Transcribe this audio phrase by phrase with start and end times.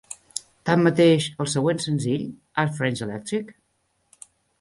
[0.67, 2.23] Tanmateix, el següent senzill,
[2.63, 3.53] "Are 'Friends' Electric?"